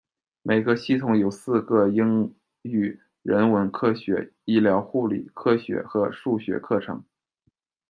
[0.41, 7.05] 每个系统有四个英语，人文科学，医疗护理，科学和数学课程。